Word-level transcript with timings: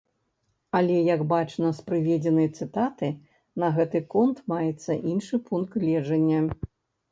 Але, 0.77 0.95
як 1.15 1.21
бачна 1.33 1.69
з 1.79 1.83
прыведзенай 1.89 2.49
цытаты, 2.57 3.11
на 3.65 3.71
гэты 3.77 4.03
конт 4.15 4.43
маецца 4.57 4.99
іншы 5.15 5.43
пункт 5.53 5.81
гледжання. 5.87 6.45